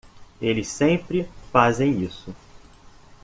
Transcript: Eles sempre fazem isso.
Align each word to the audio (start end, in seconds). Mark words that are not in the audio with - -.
Eles 0.41 0.67
sempre 0.67 1.29
fazem 1.51 2.01
isso. 2.03 2.33